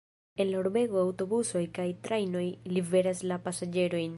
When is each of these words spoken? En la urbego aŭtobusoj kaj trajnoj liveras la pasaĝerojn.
En 0.43 0.47
la 0.51 0.55
urbego 0.63 1.01
aŭtobusoj 1.01 1.63
kaj 1.77 1.87
trajnoj 2.09 2.45
liveras 2.77 3.23
la 3.33 3.41
pasaĝerojn. 3.49 4.09